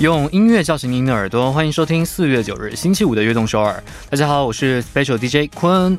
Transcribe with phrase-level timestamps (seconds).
[0.00, 3.82] 用音乐叫醒您的耳朵，欢迎收听四月九日星期五的《悦动首尔》。
[4.10, 5.96] 大家好，我是 Special DJ 坤。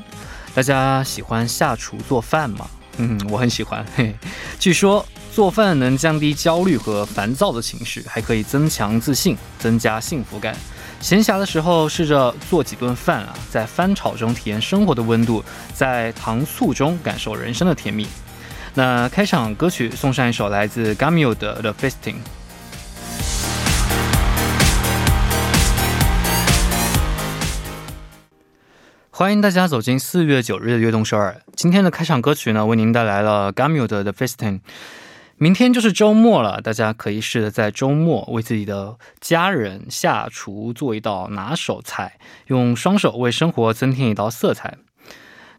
[0.54, 2.68] 大家喜欢下厨做饭吗？
[2.98, 3.86] 嗯，我很喜欢。
[3.96, 4.14] 嘿，
[4.60, 5.04] 据说
[5.34, 10.54] 做饭能降低焦虑和烦躁的情绪，还可以增强自信，增加幸福感。
[11.00, 15.42] 闲暇的时候，试着做几顿饭啊，在翻炒中体验生活的温度，
[15.74, 18.06] 在糖醋中感受人生的甜蜜。
[18.74, 22.16] 那开场歌曲送上一首来自 Gamio 的《The Feasting》。
[29.18, 31.42] 欢迎大家走进四月九日的悦动首尔。
[31.56, 34.60] 今天的开场歌曲呢，为您带来了 GAMU 的《The Fisting》。
[35.38, 44.76] 明天就是周末了，大家可以试着在周末为自己的家人下厨做一道拿手菜，用双手为生活增添一道色彩。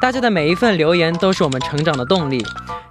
[0.00, 2.42] 大家的每一份留言都是我们成长的动力，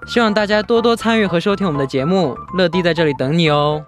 [0.06, 2.38] 希望大家多多参与和收听我们的节目。
[2.54, 3.84] 乐迪在这里等你哦。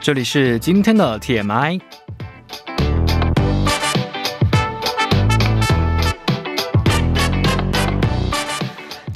[0.00, 2.01] 这里是今天的 TMI。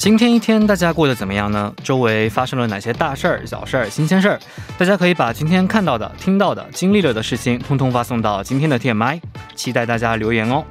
[0.06, 1.74] 今天一天大家过得怎么样呢？
[1.82, 4.38] 周围发生了哪些大事儿、小事儿、新鲜事儿？
[4.78, 9.20] 大家可以把今天看到的、听到的、经历了的事情，通通发送到今天的 TMI，
[9.56, 10.64] 期待大家留言哦。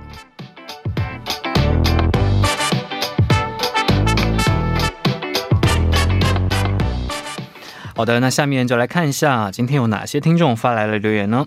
[7.94, 11.46] 好的，那下面就来看一下今天有哪些听众发来了留言呢？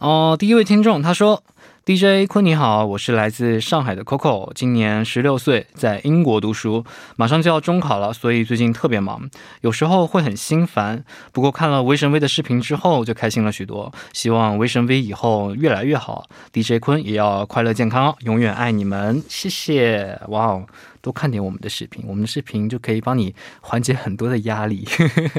[0.00, 1.42] 哦，第一位听众他说。
[1.88, 9.30] DJ 坤你好，我是来自上海的 Coco，今年十六岁，在英国读书，马上就要中考了，所以最近特别忙，
[9.60, 11.04] 有时候会很心烦。
[11.30, 13.92] 不过看了威神 V 的视频之后，就开心了许多。
[14.12, 20.20] 希望威神 V 以后越来越好，DJ 坤也要快乐健康，永远爱你们，谢谢。
[20.26, 20.66] 哇哦！
[21.05, 24.87] 多看点我们的视频，我们的视频就可以帮你缓解很多的压力。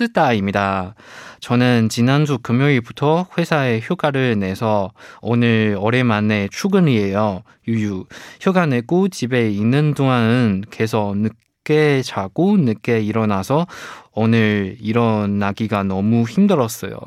[0.00, 0.94] 스다입니다
[1.40, 7.42] 저는 지난주 금요일부터 회사에 휴가를 내서 오늘 오랜만에 출근이에요.
[7.68, 8.04] 유유.
[8.40, 11.16] 휴가 내고 집에 있는 동안은 계속
[11.60, 13.66] 늦게 자고 늦게 일어나서
[14.12, 16.98] 오늘 일어나기가 너무 힘들었어요.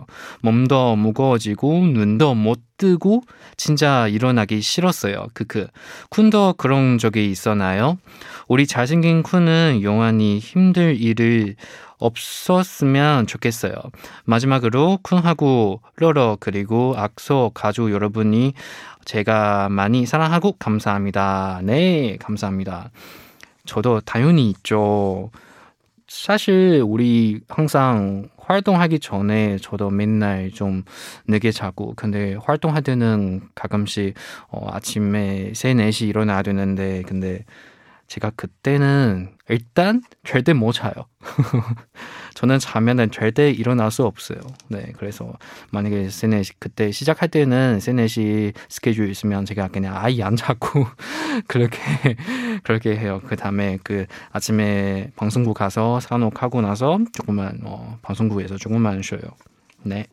[0.41, 3.23] 몸도 무거워지고 눈도 못 뜨고
[3.57, 5.27] 진짜 일어나기 싫었어요.
[5.33, 5.67] 크크.
[6.09, 7.97] 쿤도 그런 적이 있었나요?
[8.47, 11.55] 우리 잘생긴 쿤은 영원히 힘들 일을
[11.97, 13.73] 없었으면 좋겠어요.
[14.25, 18.53] 마지막으로 쿤하고 러러 그리고 악소 가족 여러분이
[19.05, 21.61] 제가 많이 사랑하고 감사합니다.
[21.63, 22.91] 네, 감사합니다.
[23.65, 25.31] 저도 당연히 있죠.
[26.07, 30.83] 사실 우리 항상 활동하기 전에 저도 맨날 좀
[31.27, 34.15] 늦게 자고 근데 활동할 때는 가끔씩
[34.49, 37.45] 어, 아침에 3, 4시 일어나야 되는데 근데
[38.13, 40.93] 제가 그때는 일단 절대 못 자요.
[42.35, 44.39] 저는 자면은 절대 일어날 수 없어요.
[44.67, 45.33] 네, 그래서
[45.71, 50.85] 만약에 세넷 그때 시작할 때는 세넷이 스케줄 있으면 제가 그냥 아예 안 자고
[51.47, 51.79] 그렇게
[52.61, 53.19] 그렇게 해요.
[53.25, 59.21] 그 다음에 그 아침에 방송국 가서 산옥하고 나서 조금만 어, 방송국에서 조금만 쉬어요.
[59.81, 60.05] 네.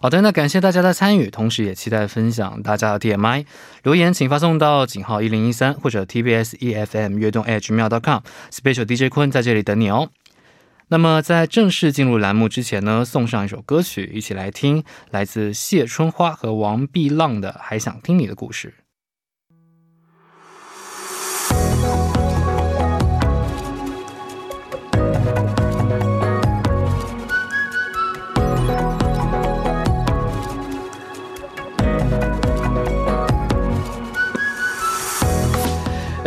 [0.00, 3.44] 好的，那感谢大家的参与，同时也期待分享大家的 DMI
[3.82, 10.10] 留言，请发送到井号一零一三或者 TBS EFM 悦动 Edge 妙 .com，Special DJ 坤在这里等你哦。
[10.86, 18.74] 那么在正式进入栏目之前呢，送上一首歌曲，一起来听来自谢春花和王碧浪的《还想听你的故事》。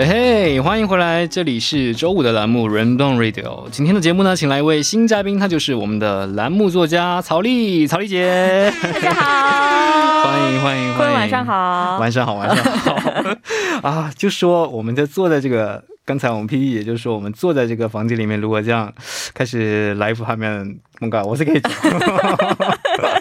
[0.04, 3.68] 嘿嘿，欢迎回来，这里是周五的栏目《人动 Radio》。
[3.70, 8.74] 今天的节目呢，请来一位新嘉宾，他就是我们的栏目作家曹丽，曹丽姐。
[8.82, 12.96] 大家好，欢迎欢迎欢迎，晚上好，晚上好，晚上好。
[13.88, 18.92] 啊，就说我们在坐在这个，刚才我们 P P 也就是说，我们坐在这个房间里面，如果这样
[19.36, 21.72] 开始 live 下面，뭔가我是可以讲。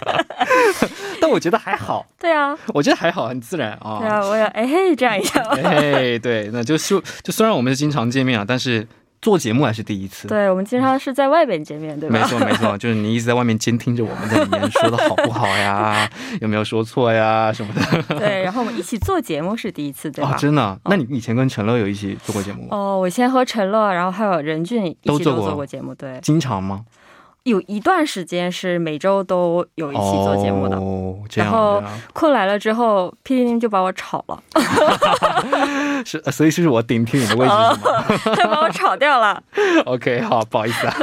[1.31, 3.97] 我觉得还好， 对啊，我觉得还好，很自然啊。
[3.99, 5.41] 对啊，我也哎嘿这样一下。
[5.63, 8.87] 哎，对，那就是就虽然我们是经常见面啊，但是
[9.21, 10.27] 做节目还是第一次。
[10.27, 12.19] 对，我们经常是在外边见面，对吧？
[12.19, 16.09] 没错，没错， 就是你一直在外面监听着我们在里面说的好不好呀，
[16.41, 18.17] 有没有说错呀什么的。
[18.17, 20.31] 对，然后我们一起做节目是第一次，对吧？
[20.31, 20.79] 哦，真的？
[20.85, 22.69] 那你以前跟陈乐有一起做过节目吗？
[22.71, 26.19] 哦，我先和陈乐，然后还有任俊一起都做过节目，对。
[26.21, 26.81] 经常吗？
[27.43, 31.81] 有一段时间是每周都有一期做节目的，哦、然后
[32.13, 34.43] 困来了之后，P D 就把我炒了，
[36.05, 37.53] 是，所以是我顶替你的位置？
[38.35, 39.41] 他把我炒掉了。
[39.85, 40.95] OK，好，不好意思啊。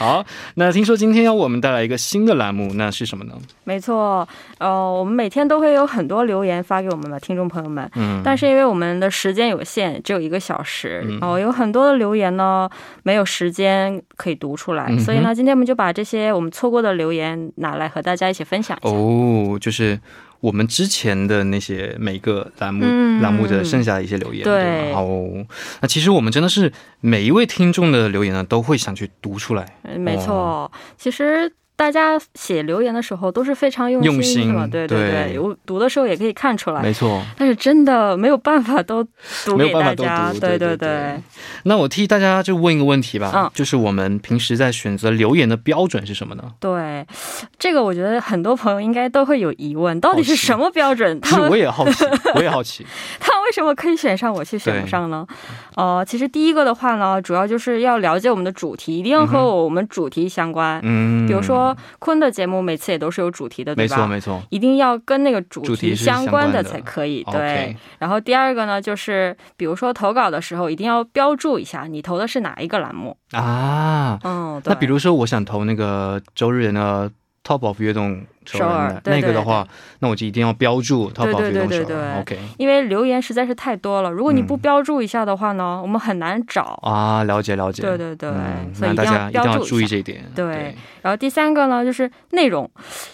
[0.00, 0.24] 好，
[0.54, 3.34] 那听说今天要我们带来一个新的栏目，那是什么呢？
[3.64, 4.26] 没错，
[4.56, 12.66] 呃，我们每天都会有很多留言发给我们的听众朋友们，嗯，但是因为我们的时间有限，只有一个小时，然后有很多的留言呢，
[13.02, 14.96] 没有时间可以读出来。
[14.96, 18.96] 所以呢，今天我们就把这些我们错过的留言拿来和大家一起分享一下。
[18.96, 20.00] 哦，就是
[20.40, 22.84] 我们之前的那些每个栏目
[23.22, 24.42] 栏目的剩下的一些留言。
[24.44, 24.92] 对。
[24.92, 25.46] 哦，
[25.80, 29.66] 那其实我们真的是每一位听众的留言呢，都会想去读出来。
[29.98, 31.52] 没错，其实。
[31.80, 37.22] 大家写留言的时候都是非常用心的，对对对，我读的时候也可以看出来，没错。
[37.38, 39.02] 但是真的没有办法都
[39.46, 41.18] 读给大家，对对对。
[41.62, 46.44] 那我替大家就问一个问题吧，嗯，就是我们平时在选择留言的标准是什么呢？
[46.60, 47.06] 对，
[47.58, 51.18] 这个我觉得很多朋友应该都会有疑问，到底是什么标准？
[51.22, 52.04] 其实我也好奇，
[52.34, 52.84] 我也好奇，
[53.18, 55.26] 他为什么可以选上，我却选不上呢？
[55.76, 61.69] 哦，其实第一个的话呢，主要就是要了解我们的主题，一定要和我们主题相关，嗯，比如说。
[61.98, 63.96] 坤的节目每次也都是有主题的，对吧？
[63.96, 67.24] 没错，没错，一定要跟那个主题相关的才可以。
[67.30, 67.76] 对。
[67.98, 74.18] 然后第二个呢，就是比如说投稿的时候，一定要标注一下你投的是哪一个栏目啊。
[74.24, 77.10] 嗯，那比如说我想投那个周日的
[77.44, 78.22] Top of 悦动。
[78.58, 79.66] 首尔那个的话，
[80.00, 87.24] 那我就一定要标注淘宝对对对对 OK，因为留言实在是太多了，如果你不标注一下的话呢，我们很难找啊。
[87.24, 88.30] 了解了解，对对对，
[88.74, 90.24] 所以大家一定要注意这一点。
[90.34, 92.68] 对，然后第三个呢，就是内容，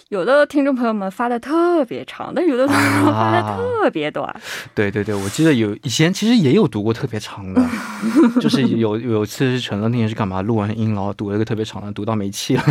[0.09, 4.33] 有的听众朋友们发的特别长，但有的听众朋友发的特别短。
[4.73, 7.61] 对对对，我记得有以前其实也有读过特别长的，
[8.41, 12.63] 就是有有一次是陈乐那天是干嘛录完音，然后读了一个特别长的，读到没气了。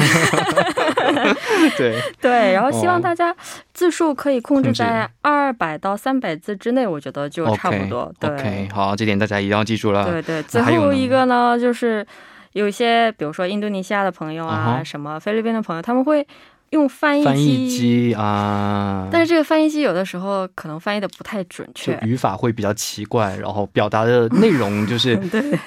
[1.77, 3.35] 对 对，然后希望大家
[3.73, 8.13] 字数可以控制在二百到三百字之内，我觉得就差不多。
[8.19, 10.05] 对，好，这点大家一定要记住了。
[10.05, 12.07] 对对，最后一个呢，就是
[12.53, 16.27] 有一些，比如说印度尼西亚的朋友啊，什么菲律宾的朋友，他们会
[16.71, 25.17] 用翻译机啊，但是这个翻译机有的时候可能翻译的不太准确，语法会比较奇怪，然后表达的内容就 是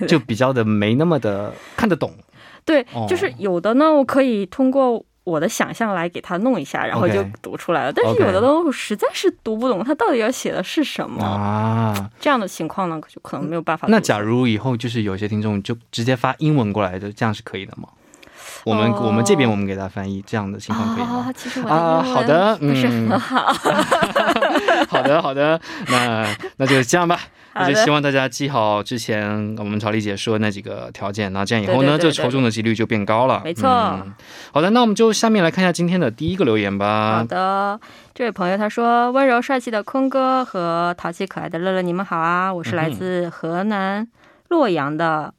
[0.08, 2.12] 就比较的没那么的看得懂。
[2.66, 5.04] 对，就是有的呢，我可以通过。
[5.30, 7.94] 我的想象来给他弄一下，然后就读出来了。
[7.94, 12.10] 但是有的东西实在是读不懂，他到底要写的是什么啊？
[12.20, 13.88] 这样的情况呢，就可能没有办法。
[13.90, 17.88] 那假如以后就是有些听众就直接发英文过来的，这样是可以的吗？
[18.66, 21.32] 我们我们这边我们给他翻译，这样的情况可以吗？
[21.34, 23.54] 其实啊，好的，不是很好。
[24.90, 27.20] 好的，好的，那那就这样吧。
[27.52, 33.42] 那就希望大家记好之前我们曹丽姐说的那几个条件，那这样以后呢，这抽中的几率就变高了。
[33.44, 33.68] 没错。
[34.52, 37.18] 好的，那我们就下面来看一下今天的第一个留言吧。
[37.18, 37.80] 好的，
[38.14, 42.54] 这位朋友他说：“温柔帅气的坤哥和淘气可爱的乐乐，你们好啊！
[42.54, 44.08] 我是来自河南
[44.50, 45.34] 洛阳的。”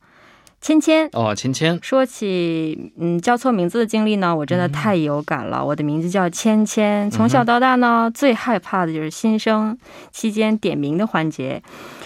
[0.60, 5.64] 芊芊哦，芊芊说起嗯叫错名字的经历呢，我真的太有感了。
[5.64, 9.78] 我的名字叫芊芊，从小到大呢，最害怕的就是新生
[10.12, 11.62] 期间点名的环节，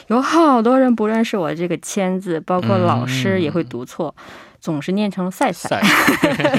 [0.06, 4.14] 有好多人不认识我这个“芊”字，包括老师也会读错。
[4.64, 5.78] 总是念成赛赛，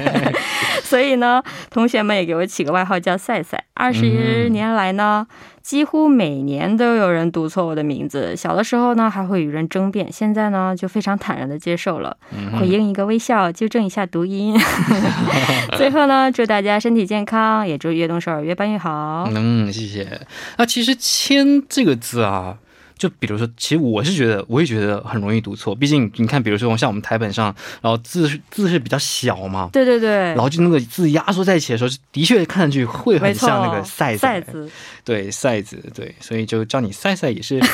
[0.85, 3.63] 所以呢，同学们也给我起个外号叫赛赛。
[3.73, 5.25] 二十年来呢，
[5.63, 8.35] 几乎每年都有人读错我的名字。
[8.35, 12.15] 小的时候呢，还会与人争辩，现在呢，就非常坦然的接受了，
[12.59, 14.55] 回应一个微笑，纠正一下读音。
[15.75, 19.27] 最后呢，祝大家身体健康，也祝越动首尔越办越好。
[19.33, 20.21] 嗯，谢谢。
[20.57, 22.59] 那其实“签”这个字啊。
[22.97, 25.75] 就比如说，其实我是觉得，我也觉得很容易读错。
[25.75, 34.69] 毕竟你看，比如说像我们台本上，然后字字是比较小嘛，对对对，然后就那个字压缩在一起的时候，的确看上去会很像那个赛子，
[35.03, 37.59] 对赛子，对，所以就叫你赛赛也是。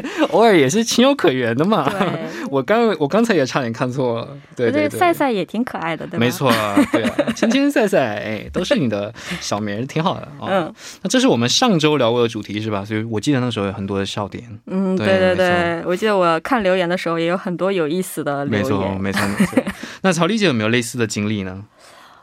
[0.30, 1.90] 偶尔也是情有可原的嘛。
[2.50, 4.28] 我刚我刚才也差点看错了。
[4.54, 6.18] 对对对，赛赛也挺可爱的，对吧？
[6.18, 6.52] 没错，
[6.92, 10.46] 对啊， 青青赛赛，哎，都是你的小名，挺好的啊。
[10.48, 12.84] 嗯，那这是我们上周聊过的主题是吧？
[12.84, 14.44] 所以我记得那时候有很多的笑点。
[14.66, 18.62] 嗯，对对对，我记得我看留言的时候也有很多有意思的留言。
[18.62, 19.62] 没错没错没错。
[20.02, 21.64] 那曹丽姐有没有类似的经历呢？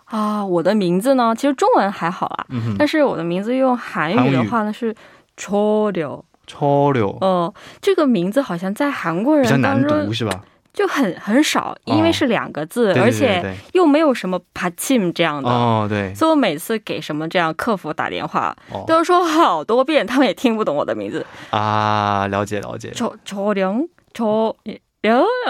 [0.06, 2.46] 啊，我的名字呢，其实中文还好啦，
[2.78, 4.94] 但是我的名字用韩语的话呢是
[5.38, 6.20] 초려
[6.50, 10.44] 超流哦，这个名字好像在韩国人比较难读是吧？
[10.74, 16.14] 就很很少，因为是两个字，而且又没有什么帕钦这样的哦，对。
[16.16, 18.56] 所以我每次给什么这样客服打电话，
[18.88, 22.28] 都说好多遍，他们也听不懂我的名字啊。
[22.28, 22.92] 了解了解。
[22.92, 24.56] 超超凉超。
[25.02, 25.26] 然后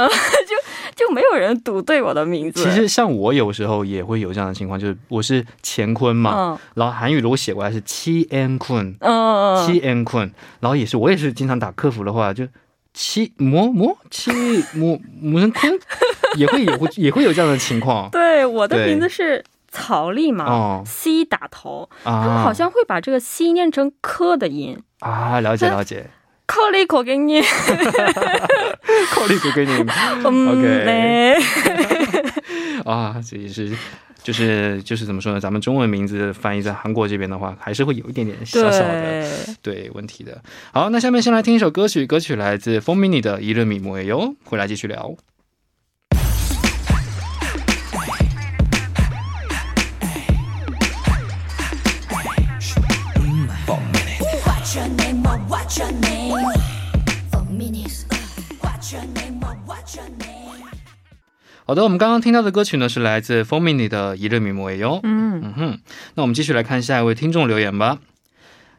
[0.95, 2.63] 就就没有人读对我的名字。
[2.63, 12.47] 其实像我有时候也会有这样的情况，就是我是乾坤嘛，然后韩语如果写过来是七 n 坤，嗯七 n 坤，然后也是我也是经常打客服的话，就
[12.93, 14.31] 七模模七
[14.73, 15.79] 模模人坤，
[16.37, 18.09] 也会有也会有这样的情况。
[18.13, 26.07] 对，我的名字是曹丽嘛，c 打头，他们好像会把这个 c 念成科的音啊，了解了解。
[26.47, 27.39] 靠了一口给你，
[29.11, 29.71] 考虑过给你。
[30.23, 31.35] OK。
[32.85, 33.71] 啊，这也是，
[34.23, 35.39] 就是就是怎么说呢？
[35.39, 40.41] 咱们中文名字翻译在韩国这边的话，还是会有一点点小小的对问题的。
[40.71, 45.15] 好，那下面先来听一首歌曲，歌曲来自 f o r Mini 的《一日米莫哟》，回来继续聊。
[61.65, 64.95] 好的，我们刚刚听到的歌曲呢，是来自 Four Mini 的《一日米莫哟》。
[65.03, 65.79] 嗯嗯哼，
[66.15, 67.99] 那我们继续来看下一位听众留言吧。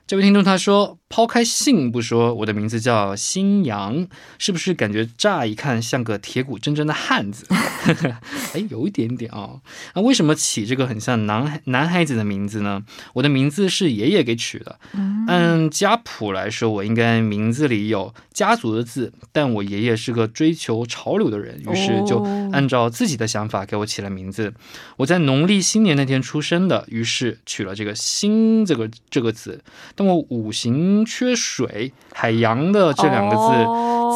[0.08, 7.46] 这位听众他说：“抛开姓不说，我的名字叫新阳，是不是感觉乍一看像个铁骨铮铮的汉子？
[8.52, 9.60] 哎，有一点点哦。
[9.94, 12.82] 那为什么起这个很像男男孩子的名字呢？
[13.12, 14.80] 我的名字是爷爷给取的。
[15.30, 22.22] 按家谱来说，我应该名字里有家族的字，但我爷爷是个追求潮流的人，于是就
[22.52, 24.52] 按照自己的想法给我起了名字。
[24.96, 29.62] 我在农历新年那天出生的，于是取了这个新这个这个字。”
[29.94, 33.52] 但我五行缺水，海洋的这两个字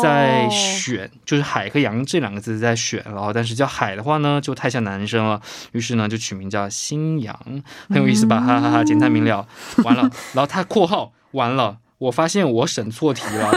[0.02, 5.40] 在选，就是海和洋这两个字在选，然后但是叫海的话呢，就太像男生了，
[5.72, 7.36] 于是呢就取名叫新阳，
[7.88, 8.40] 很有意思吧？
[8.40, 9.46] 哈哈哈，简单明了。
[9.84, 10.02] 完了，
[10.34, 13.52] 然后他括号完了，我发现我审错题了。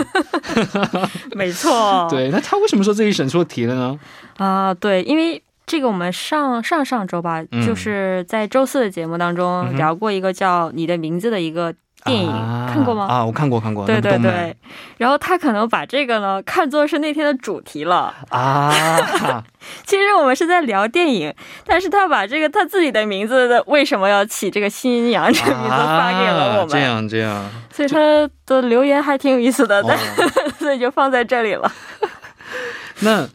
[1.35, 2.07] 没错。
[2.11, 3.99] 对，那他为什么说自己审错题了呢？
[4.37, 11.73] 啊，对，因为这个我们上上上周吧，就是在周四的节目当中聊过一个叫你的名字的一个。
[12.07, 12.31] 电影
[12.67, 13.05] 看过吗？
[13.07, 13.85] 啊，我看过，看过。
[13.85, 14.55] 对对对，
[14.97, 18.73] 然后他可能把这个呢看作是那天的主题了啊。
[19.85, 21.33] 其实我们是在聊电影，
[21.65, 26.69] 但是他把这个他自己的名字的为什么要起这个新阳这个名字发给了我们。
[26.69, 27.99] 这样这样，所以他
[28.45, 29.83] 的留言还挺有意思的，
[30.57, 31.71] 所以就放在这里了。
[33.01, 33.27] 那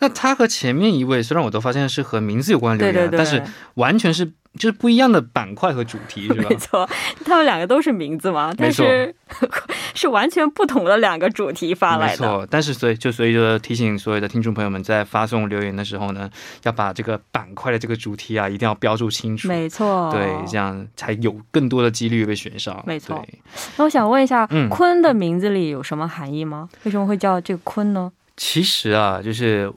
[0.00, 3.42] 那他和前面一位，虽然我都发现是和名字有关的留言，但是
[3.74, 4.32] 完全是。
[4.58, 6.46] 就是不一样的板块和主题，是吧？
[6.50, 6.90] 没错，
[7.24, 9.14] 他们两个都是名字嘛，但是
[9.94, 12.22] 是完全不同的两个主题发来的。
[12.22, 16.28] 没错，但是所以就所以就提醒所有的听众朋友们，在发送留言的时候呢，
[16.64, 19.46] 要把这个板块的这个主题啊，一定要标注清楚。
[19.46, 22.82] 没错，对，这样才有更多的几率被选上。
[22.84, 23.24] 没错。
[23.76, 26.68] 那我想问一下，坤的名字里有什么含义吗？
[26.82, 28.10] 为什么会叫这个坤呢？
[28.36, 29.72] 其实啊，就是。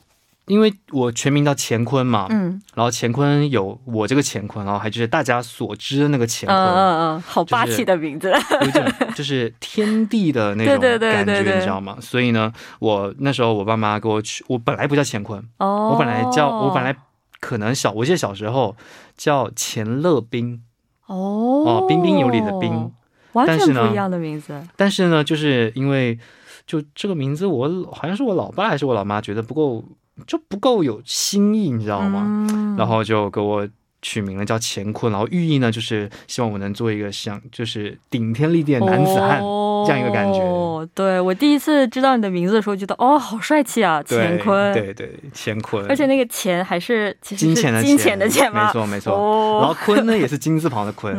[0.45, 8.29] 因为我全名叫乾坤嘛，嗯，然后乾坤有我这个乾坤，然后还就是大家所知的那个乾坤，嗯嗯嗯，好霸气的名字，
[8.61, 11.97] 有点就是天地的那种 感觉，你知道吗？
[12.01, 16.93] 所以呢，我那时候我爸妈给我取，我本来不叫乾坤，哦，我本来叫我本来
[17.39, 18.75] 可能小，我记得小时候
[19.15, 20.61] 叫钱乐斌，
[21.07, 21.63] 哦。
[21.65, 22.91] 哦，彬彬有礼的彬，
[23.31, 26.19] 完全不一样的名字，但是呢，就是因为
[26.67, 29.81] 就这个名字，我好像是我老爸还是我老妈觉得不够。
[30.27, 32.75] 就不够有新意，你知道吗？
[32.77, 33.67] 然后就给我。
[34.03, 39.39] 取名了叫乾坤，然后寓意呢就是希望我能做一个像就是顶天立地的男子汉
[39.87, 40.39] 这样一个感觉。
[40.41, 44.73] 哦，对我第一次知道你的名字的时候，觉得哦好帅气啊，乾坤。
[44.73, 45.83] 对对，乾坤。
[45.87, 48.67] 而且那个钱还是金钱的金钱的钱吗？
[48.67, 49.59] 没错没错。
[49.59, 51.15] 然后坤呢也是金字旁的坤，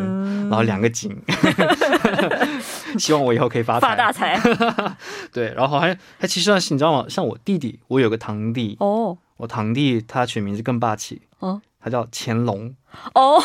[0.48, 1.10] 然后两个井。
[2.98, 4.38] 希望我以后可以发发大财。
[5.32, 7.06] 对，然后还还其实呢，你知道吗？
[7.08, 11.60] 像我弟弟，我有个堂弟哦，我堂弟他取名字更霸气哦。
[11.84, 12.74] 他叫乾隆
[13.12, 13.38] 哦，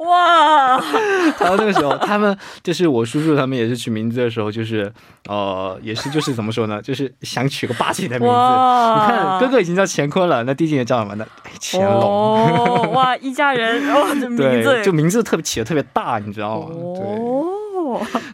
[0.00, 0.80] 哇！
[1.38, 4.92] 然后那个时候，他们就是我叔叔，他们也是取名字的时候，就是
[5.28, 8.34] 呃，也是就是怎么说呢， 就是想取个霸气的名字。
[8.34, 11.24] 你看，哥哥已经叫乾坤了，那弟弟也叫什么呢？
[11.60, 12.92] 乾隆。
[12.92, 16.68] 哇， 一家人哦，这名字就名字特别起的特别大，你知道吗？
[16.74, 17.44] 哦。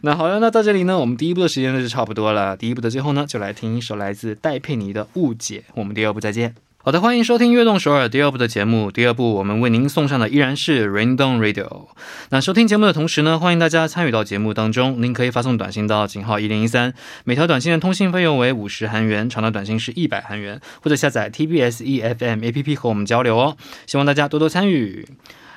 [0.01, 2.57] 那好了，那到这里呢，我们第一部的时间呢就差不多了。
[2.57, 5.59] 第一部的最后呢，就来听一首来自戴佩妮的《误解》。
[5.75, 6.55] 我们第二部再见。
[6.83, 8.89] 好的，欢迎收听《悦动首尔》第二部的节目。
[8.89, 11.89] 第二部我们为您送上的依然是 Raindon Radio。
[12.29, 14.99] 那收听节目的同时呢，欢迎大家参与到节目当中。
[14.99, 16.91] 您可以发送短信到井号一零一三，
[17.23, 20.59] 每条短信的通信费用为五十韩元，长的短信是一百韩元。
[20.81, 23.55] 或者下载 TBS EFM APP 和我们交流哦。
[23.85, 25.07] 希望大家多多参与。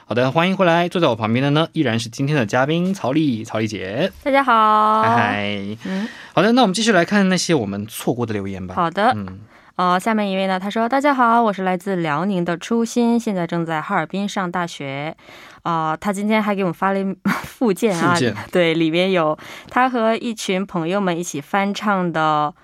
[0.05, 0.91] 好的，欢迎回来。
[0.91, 4.13] 坐在我旁边的呢，依然是今天的嘉宾曹丽，曹丽姐。
[4.23, 5.77] 大家好，嗨嗨。
[5.85, 8.75] 嗯，好的，那我们继续来看那些我们错过的留言吧。
[8.75, 9.39] 好的，嗯。
[9.77, 15.17] 呃，下面一位呢，他说：“大家好，我是来自辽宁的初心，现在正在哈尔滨上大学。
[15.63, 17.01] 啊，他今天还给我们发了
[17.43, 18.15] 附件啊，
[18.53, 19.37] 对，里面有
[19.69, 22.55] 他和一群朋友们一起翻唱的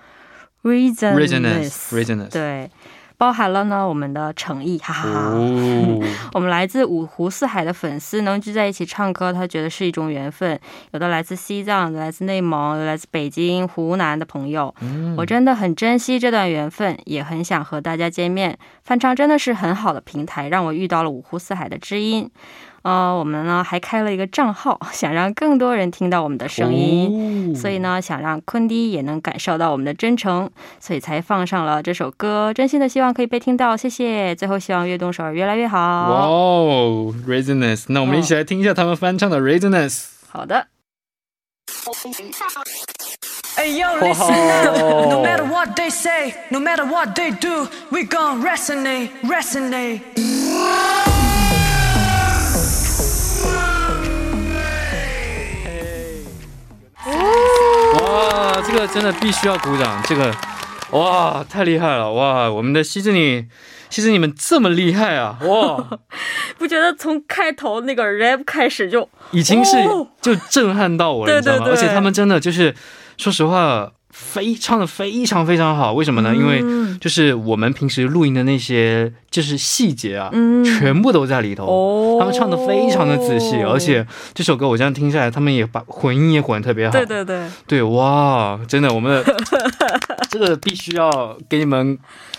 [0.69, 1.15] 《Reasonless》，
[2.29, 2.71] 对。”
[3.21, 5.29] 包含了呢我们的诚意，哈哈哈。
[6.33, 10.59] 我们来自五湖四海的粉丝能聚在一起唱歌，他觉得是一种缘分。
[10.89, 14.73] 有的来自西藏，来自内蒙，有来自北京、湖南的朋友，
[15.15, 18.57] 我真的很珍惜这段缘分，也很想和大家见面。
[18.81, 22.27] 翻唱真的是很好的平台，让我遇到了五湖四海的知音。
[22.83, 34.35] 呃，我们呢还开了一个账号，想让更多人听到我们的声音，所以呢想让坤迪也能感受到我们的真诚，所以才放上了这首歌，真心的希望可以被听到，谢谢。
[34.35, 35.77] 最后希望悦动首尔越来越好。
[35.77, 40.05] 哇哦，Reasonless，那我们一起来听一下他们翻唱的 Reasonless。
[40.27, 40.67] 好的。
[41.85, 41.93] 哇，
[58.71, 60.01] 这个真的必须要鼓掌！
[60.07, 60.33] 这个，
[60.91, 62.09] 哇，太厉害了！
[62.09, 63.45] 哇，我们的西子你，
[63.89, 65.37] 西子你们这么厉害啊！
[65.41, 65.99] 哇，
[66.57, 69.75] 不觉得从开头那个 rap 开始就已经是
[70.21, 71.65] 就震撼到我了，你知道吗？
[71.67, 72.73] 而且他们真的就是，
[73.17, 73.91] 说实话。
[74.11, 76.35] 非唱的非常非常好，为什么呢？
[76.35, 76.63] 因为
[76.99, 80.29] 就是我们平时录音的那些就是细节啊，
[80.63, 82.17] 全部都在里头。
[82.19, 86.91] 他们唱的非常的仔细，而且这首歌我这样听下来，他们也把混音也混的特别好。
[86.91, 89.35] 对对对，对哇，真的，我们的
[90.29, 91.97] 这个必须要给你们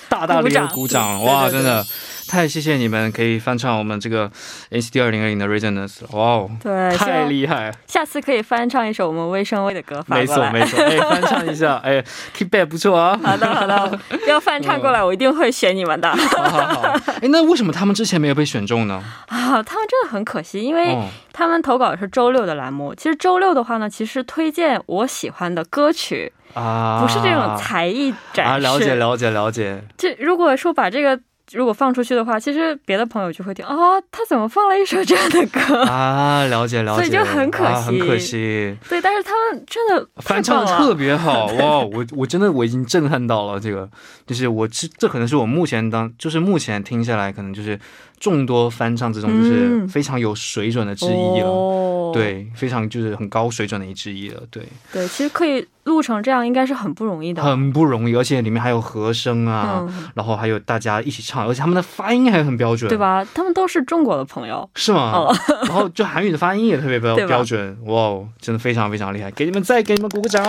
[0.08, 1.84] 大大的一个鼓掌哇，真的。
[2.32, 4.30] 太谢谢你们可以翻唱我们这个
[4.70, 7.70] NCT 二零二零的 Reasons，哇哦，对，太厉害！
[7.86, 12.02] 下次可以翻唱一首我们微声微的歌，没错没错，哎， 翻唱一下，哎
[12.34, 13.20] ，Keep it 不错啊。
[13.22, 16.10] 好的好的， 要翻唱过来，我一定会选你们的。
[16.10, 16.80] 好好好，
[17.20, 19.04] 哎，那为什么他们之前没有被选中呢？
[19.28, 20.96] 啊，他们真的很可惜，因为
[21.34, 22.94] 他们投稿是周六的栏目。
[22.94, 28.52] 其实周六的话呢，其实推荐我喜欢的歌曲啊，不是这种才艺展示。
[28.52, 29.84] 啊，了解了解了解。
[29.98, 31.20] 这如果说把这个。
[31.52, 33.76] 如果放出去的话，其实别的朋友就会听啊，
[34.10, 36.44] 他怎么放了一首这样的歌 啊？
[36.44, 38.76] 了解了解，所以就很可惜，很可惜。
[38.88, 41.80] 对，但是他们真的翻唱的特别好 哇！
[41.80, 43.88] 我我真的我已经震撼到了，这个
[44.26, 47.78] 就是我这这可能是我目前当就是目前听下来可能就是。
[48.22, 54.62] 众多翻唱之中，就是非常有水准的之一了，对，非常就是很高水准的一之一了，对。
[54.92, 63.26] 对，其实可以录成这样，应该是很不容易的，很不容易，而且里面还有和声啊，然后还有大家一起唱，而且他们的发音还很标准，对吧？
[63.34, 65.26] 他们都是中国的朋友，是吗？
[65.66, 70.44] 然后就韩语的发音也特别标 标准，哇，真的非常非常厉害，给你们再给你们鼓个掌，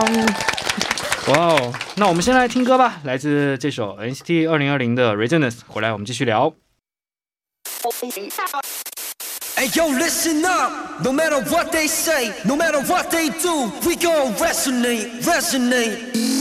[1.30, 1.74] 哇哦！
[1.96, 6.54] 那我们先来听歌吧，来自这首 NCT 二零二零的 Reasons，回来我们继续聊。
[9.56, 11.04] Hey yo, listen up.
[11.04, 16.33] No matter what they say, no matter what they do, we gon' resonate, resonate.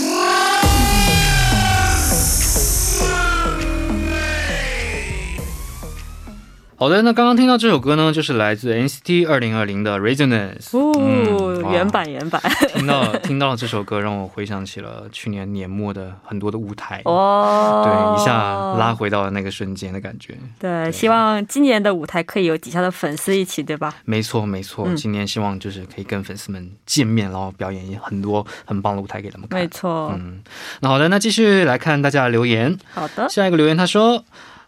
[6.83, 12.43] 好好的，那刚刚听到这首歌呢，就是来自 NCT 二零二零的 Resonance，哦，原版原版。
[12.75, 18.33] 听到 听到这首歌，让我回想起了去年年末的很多的舞台，哦，对，一下
[18.77, 20.37] 拉回到了那个瞬间的感觉。
[20.59, 23.95] 对，希望今年的舞台可以有底下的粉丝一起，对吧？
[24.05, 29.61] 没错没错，今年希望就是可以跟粉丝们见面，然后表演很多很棒的舞台给他们看。
[29.61, 30.43] 没错，嗯，
[30.81, 32.77] 那好的，那继续来看大家的留言。
[32.93, 34.25] 好的，下一个留言他说。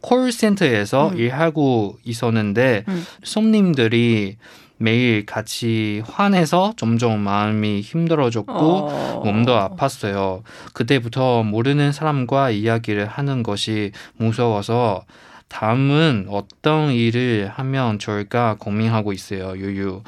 [0.00, 1.16] 콜센터에서 음.
[1.18, 3.06] 일하고 있었는데 음.
[3.22, 4.36] 손님들이
[4.78, 9.22] 매일 같이 화내서 점점 마음이 힘들어졌고 어...
[9.24, 10.42] 몸도 아팠어요.
[10.74, 15.04] 그때부터 모르는 사람과 이야기를 하는 것이 무서워서
[15.48, 19.56] 다음은 어떤 일을 하면 좋을까 고민하고 있어요.
[19.56, 20.02] 유유.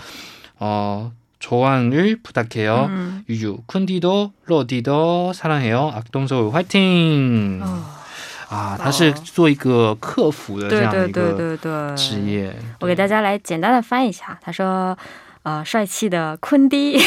[0.58, 2.86] 어, 조언을 부탁해요.
[2.90, 3.24] 음.
[3.28, 3.58] 유유.
[3.68, 5.92] 쿤디도 로디도 사랑해요.
[5.94, 7.60] 악동서울 화이팅!
[7.62, 7.97] 어...
[8.48, 11.56] 啊，他是做一个客服的这样一个
[11.94, 12.54] 职业。
[12.80, 14.38] 我给大家来简单的翻译一下。
[14.40, 14.96] 他说
[15.44, 16.98] ：“呃，帅气的坤迪，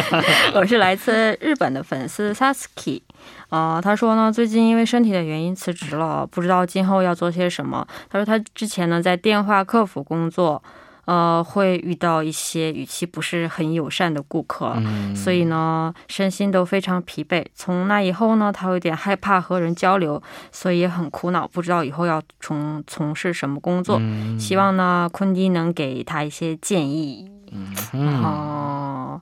[0.54, 3.00] 我是来自日本的粉丝 Sasuke。
[3.48, 7.86] 啊，他说呢，最近因为身体的原因辞职了，不知道今后要做些什么。
[8.10, 10.62] 他说他之前呢在电话客服工作。”
[11.04, 14.76] 呃，会遇到一些语气不是很友善的顾客，
[15.14, 17.44] 所以呢，身心都非常疲惫。
[17.54, 24.00] 从那以后呢，他有点害怕和人交流，所以也很苦恼，不知道以后要从从事什么工作。
[24.38, 27.30] 希望呢，坤迪能给他一些建议。
[27.92, 29.20] 嗯，哦。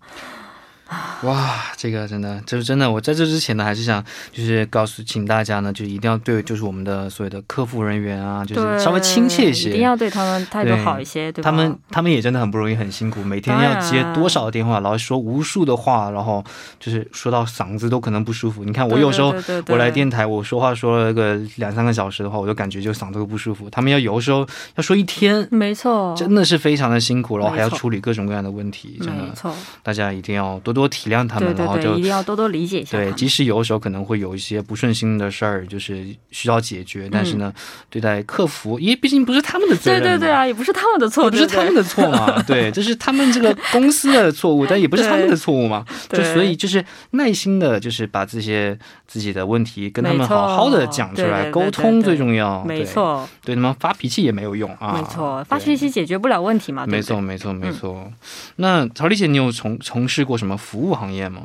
[1.22, 2.90] 哇，这个真的就是真的。
[2.90, 11.50] 我在这之前呢，还是想就是告诉请大家呢，就一定要对就是我们的所有的客服人员啊，就是稍微亲切一些，一定要对他们态度好一些，对吧？
[11.50, 16.42] 他们他们也真的很不容易，很辛苦，每天要接多少电话，然后说无数的话，然后
[16.80, 18.64] 就是说到嗓子都可能不舒服。
[18.64, 19.32] 你看我有时候
[19.68, 23.70] 我来电台，我说话说了个两三个小时的话，我就感觉就嗓子都不舒服。
[23.70, 30.79] 他们要有的时候要说一天，没错，真的是非常的辛苦，然后还要处理各种各样的问题，真的，大家一定要多多。
[30.80, 32.96] 多体谅他们，然后就一定要多多理解一下。
[32.96, 37.52] 对，即使有的时候可能会有一些不顺心的事儿，就是需要解决，但是呢，
[37.88, 40.02] 对待客服，因为毕竟不是他们的责任。
[40.02, 42.40] 对对对啊，也不是他们的错，不是他们的错嘛。
[42.48, 45.84] 对，这是他们这个公司的错误，但也不是他们的错误嘛。
[46.08, 52.64] 就所以就是耐心的，就是把这些自己的问题跟他们好好的讲出来，沟通最重要。
[52.64, 54.98] 没错，对他们发脾气也没有用啊。
[55.00, 56.86] 没错，发脾气解决不了问题嘛。
[56.86, 58.10] 没错，没错，没错。
[58.56, 60.56] 那曹丽姐，你有从从事过什么？
[60.70, 61.42] 服务行业吗？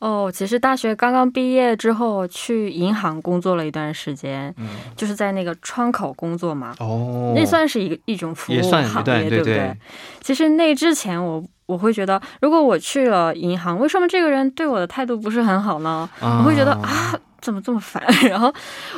[0.00, 6.74] 哦，其实大学刚刚毕业之后去银行工作了一段时间，嗯，就是在那个窗口工作嘛。
[6.80, 9.74] 哦，那算是一个一种服务行业，对不对？
[10.20, 16.08] 其实那之前我我会觉得，如果我去了银行，为什么这个人对我的态度不是很好呢？
[16.20, 18.02] 我会觉得啊，怎么这么烦？
[18.28, 18.52] 然后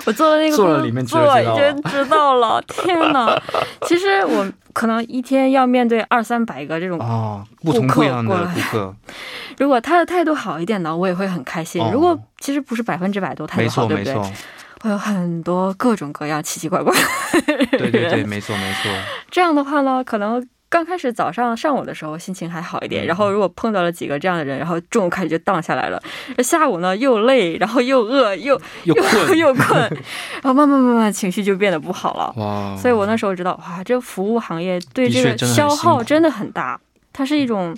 [0.07, 2.61] 我做了那个做了里面做就知道了。
[2.67, 3.39] 天哪！
[3.83, 8.97] 其实我可能一天要面对二三百个这种啊不同不一样的顾客。
[9.59, 11.85] 如果他的态度好一点呢，我也会很开心。
[11.93, 14.15] 如果其实不是百分之百都态度好，对不对？
[14.81, 16.95] 会有很多各种各样奇奇怪怪。
[17.73, 18.91] 对对对，没错没错。
[19.31, 26.03] 这样的话呢，可能刚开始早上上午的时候心情还好一点，然后如果碰到了几个这样的人，然后中午开始就荡下来了。
[26.43, 29.81] 下午呢又累，然后又饿，又 又困又 困，
[30.43, 32.33] 然后慢慢慢慢情绪就变得不好了。
[32.37, 32.77] 哇！
[32.77, 36.81] 所以我那时候知道，哇，这个服务行业对这个消耗真的很大，
[37.13, 37.77] 它是一种。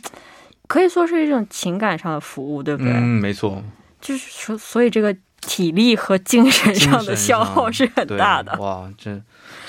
[0.66, 2.92] 可以说是一种情感上的服务，对不对？
[2.92, 3.61] 嗯，没错。
[4.00, 8.57] 就是说，所以这个体力和精神上的消耗是很大的。
[8.61, 9.20] 哇，这，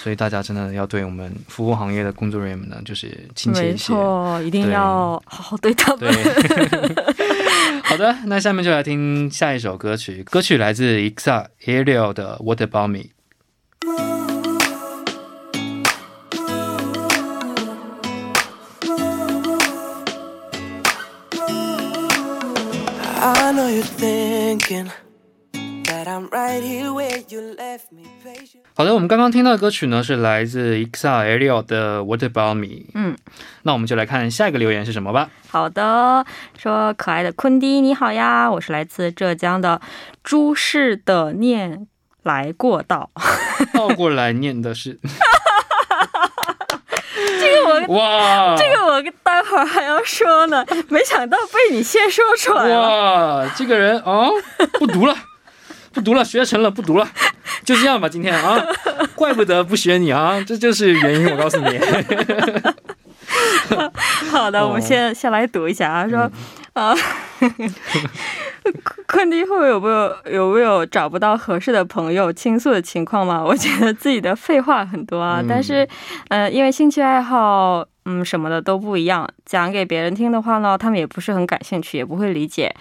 [0.02, 3.94] 所以大家真的要对我们服务行业的工作人员们呢，就是亲切一些。
[3.94, 6.12] 没错，一定要好好对他们。
[7.86, 13.00] 好的，那下面就来听下一首歌曲，歌曲来自 Exa Ariel 的《What About Me》。
[28.74, 32.66] 好的，我们刚刚听到的歌曲呢，是来自 Exa Ariel 的《What About Me》。
[32.96, 33.16] 嗯，
[33.64, 35.30] 那我们就来看下一个留言是什么吧。
[35.50, 36.26] 好的，
[36.58, 39.80] 说可爱的坤迪你好呀，我是来自浙江的
[40.24, 41.88] 朱氏的念
[42.24, 43.12] 来过道，
[43.74, 45.00] 倒过来念的是。
[47.40, 53.44] 这个我哇，这个我待会儿还要说呢，没想到被你先说出来了。
[53.44, 54.30] 哇，这个人啊，
[54.80, 55.16] 不读了，
[55.94, 57.08] 不读了，学成了，不读了，
[57.64, 58.64] 就这样吧，今天啊，
[59.16, 61.80] 怪不得不学你啊，这就是原因，我告诉你。
[64.30, 66.32] 好的，我们先先来读一下啊，说
[66.74, 66.96] 啊。
[69.08, 73.44] 坤弟会有没有有没有找不到合适的朋友倾诉的情况吗？
[73.44, 75.86] 我觉得自己的废话很多啊，但是，
[76.30, 82.74] 呃，因为兴趣爱好，嗯，什么的都不一样，讲给别人听的话呢，他们也不是很感兴趣，也不会理解。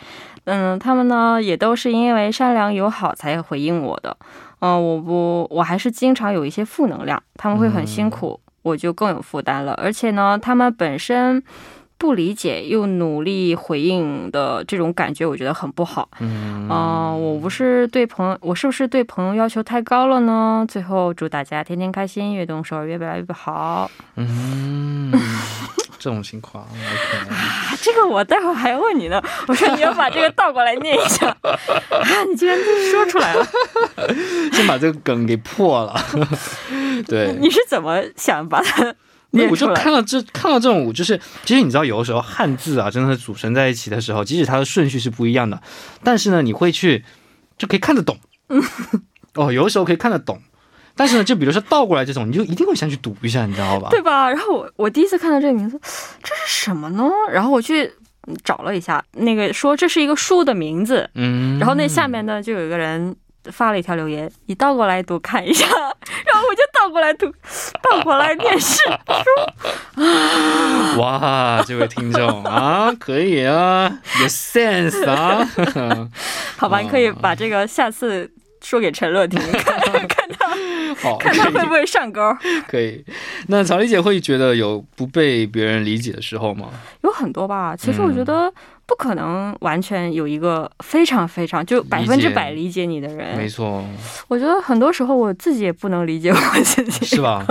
[0.44, 4.16] 嗯，他们呢也都是因为善良友好才回应我的。
[4.60, 9.72] 嗯，我不，我还是经常有一些负能量，他们会很辛苦，我就更有负担了。
[9.74, 11.42] 而且呢，他们本身。
[12.00, 16.08] 不理解又努力回应的这种感觉，我觉得很不好。
[16.20, 20.64] 嗯，我不是对朋友，我是不是对朋友要求太高了呢？
[20.66, 23.90] 最后祝大家天天开心，越动手越来越好。
[24.16, 25.12] 嗯，
[26.00, 27.76] 这种情况，OK。
[27.82, 29.22] 这个我待会儿还要问你呢。
[29.46, 31.26] 我说你要把这个倒过来念一下。
[31.44, 32.58] 啊，你居然
[32.90, 33.46] 说出来了！
[34.52, 36.02] 先把这个梗给破了。
[37.06, 38.94] 对，你是怎么想把它？
[39.50, 45.62] 我就看到这看到这种，就是其实你知道，有的时候汉字啊，真的是组成在一起的时候，即使它的顺序是不一样的，
[46.02, 47.04] 但是呢，你会去
[47.58, 48.18] 就可以看得懂。
[49.34, 50.42] 哦，有的时候可以看得懂，
[51.00, 53.88] 但是呢，就比如说倒过来这种，你就一定会想去读一下，你知道吧？
[53.90, 54.28] 对吧？
[54.28, 55.80] 然后我我第一次看到这个名字，
[56.22, 57.08] 这是什么呢？
[57.32, 57.90] 然后我去
[58.44, 63.16] 找了一下，那个说这是一个书的名字，嗯，然后那下面呢就有一个人。
[63.44, 65.64] 发了一条留言，你倒过来读看一下，
[66.26, 67.24] 然后我就倒过来读，
[67.82, 68.90] 倒过来念是书。
[71.00, 75.48] 哇，这位听众啊，可以啊，有 sense 啊。
[76.58, 78.30] 好吧，你可以把这个下次
[78.62, 82.20] 说给陈乐听， 看 看他， 看他会不会上钩。
[82.68, 83.04] 可以。
[83.48, 86.68] 那曹丽姐会觉得有不被别人理解的时候吗？
[87.02, 87.74] 有很多吧。
[87.76, 88.52] 其实我觉得。
[88.90, 93.84] 不可能完全有一个非常非常就百分之百理解你的人，没错。
[94.26, 97.46] 我觉得很多时候我自己也不能理解我自己，是吧？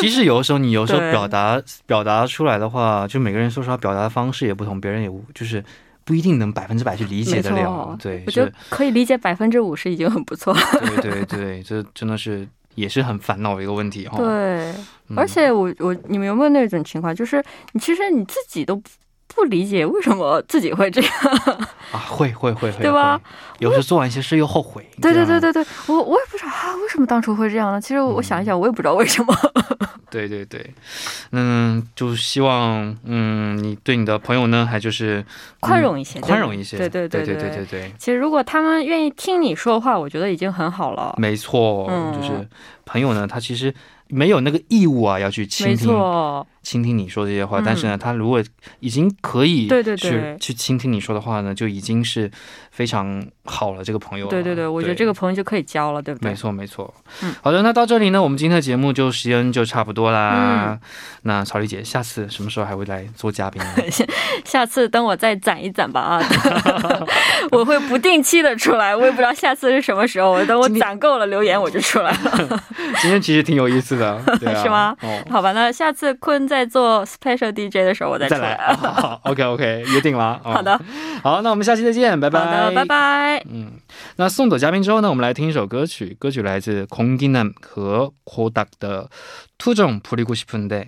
[0.00, 5.62] 其实有的时候你有时候表达表达出来的话，就每个人说实话表达的方式也不同，别人也就是
[6.04, 7.96] 不一定能百分之百去理解得了。
[8.00, 10.60] 对，我觉得可以理解百分之五十已经很不错了。
[10.80, 14.18] 对对对， 这真的是也是很烦恼的一个问题哈。
[14.18, 14.74] 对，
[15.16, 18.80] 而且我我你们有没有那种情况，就是你其实你自己都。
[19.34, 21.10] 不理解为什么自己会这样
[21.90, 21.98] 啊？
[22.08, 23.20] 会会会会，对吧？
[23.58, 24.88] 有时候做完一些事又后悔。
[25.02, 27.80] 对对对对对，我我也不知道啊，为什么当初会这样呢？
[27.80, 29.34] 其实我想一想，我也不知道为什么。
[30.14, 30.74] 对对对，
[31.32, 35.24] 嗯，就希望嗯，你对你的朋友呢，还就是
[35.60, 36.78] 宽容一些，宽容一些。
[36.78, 37.92] 对对对对对对对。
[37.98, 41.14] 其实如果他们愿意听你说话，我觉得已经很好了。
[41.18, 42.48] 没错，就是
[42.84, 43.74] 朋友呢，他其实。
[44.08, 45.88] 没有那个义务啊，要去倾听，
[46.64, 47.62] 倾听你说这些话。
[47.64, 48.42] 但是呢，他如果
[48.80, 52.28] 已经可以对对对去倾听你说的话呢，就已经是
[52.72, 53.84] 非常好了。
[53.84, 56.30] 这个朋友，对对对，我觉得这个朋友就可以交了，对不对？
[56.30, 56.92] 没错没错。
[57.22, 60.78] 嗯，好的，那到这里呢，我们今天的节目就时间就差不多啦。
[61.22, 63.70] 那曹丽姐，下次什么时候还会来做嘉宾呢？
[64.44, 66.22] 下次等我再攒一攒吧啊，
[67.50, 70.32] 我会不定期的出来，我也不知道下次是什么时候。
[70.32, 72.62] 我等我攒够了留言，我就出来了。
[73.00, 74.20] 今天其实挺有意思的，
[74.62, 74.94] 是吗？
[75.30, 78.57] 好吧，那下次坤在做 special DJ 的时候，我再再来。
[78.75, 80.39] 好， OK OK，约定了。
[80.43, 80.79] 好的，
[81.23, 82.39] 好，那我们下期再见，拜拜。
[82.39, 83.41] 好的，拜拜。
[83.49, 83.71] 嗯，
[84.17, 89.03] 那送走嘉宾之后呢，我们来听一首歌曲，歌曲来自空金南和코닥的《
[89.57, 90.87] 투정부리고싶은 데》。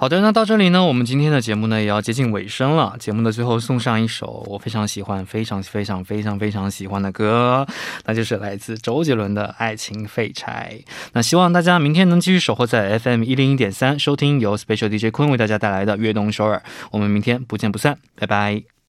[0.00, 2.96] 好的，那到这里呢，我们今天的节目呢也要接近尾声了。
[2.98, 7.66] 节目的最后送上一首我非常喜欢、非常非常非常非常喜欢的歌，
[8.06, 10.80] 那就是来自周杰伦的《爱情废柴》。
[11.12, 16.62] 那希望大家明天能继续守候在 FM 一零一点三，收听由 Special DJ 坤为大家带来的悦动首尔。
[16.92, 18.70] 我们明天不见不散，拜拜。